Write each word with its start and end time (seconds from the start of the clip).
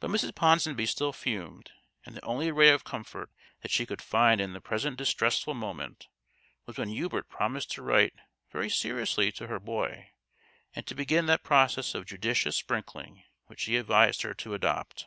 But 0.00 0.10
Mrs. 0.10 0.34
Ponsonby 0.34 0.84
still 0.84 1.14
fumed, 1.14 1.70
and 2.04 2.14
the 2.14 2.22
only 2.26 2.52
ray 2.52 2.68
of 2.68 2.84
comfort 2.84 3.30
that 3.62 3.70
she 3.70 3.86
could 3.86 4.02
find 4.02 4.38
in 4.38 4.52
the 4.52 4.60
present 4.60 4.98
distressful 4.98 5.54
moment 5.54 6.08
was 6.66 6.76
when 6.76 6.90
Hubert 6.90 7.30
promised 7.30 7.70
to 7.70 7.82
write 7.82 8.12
very 8.52 8.68
seriously 8.68 9.32
to 9.32 9.46
her 9.46 9.58
boy, 9.58 10.10
and 10.74 10.86
to 10.86 10.94
begin 10.94 11.24
that 11.28 11.42
process 11.42 11.94
of 11.94 12.04
judicious 12.04 12.56
sprinkling 12.56 13.22
which 13.46 13.62
he 13.64 13.78
advised 13.78 14.20
her 14.20 14.34
to 14.34 14.52
adopt. 14.52 15.06